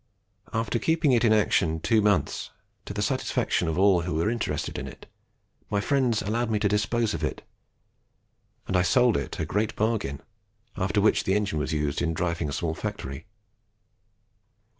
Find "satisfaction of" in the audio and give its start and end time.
3.03-3.77